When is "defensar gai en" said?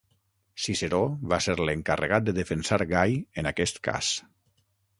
2.39-3.51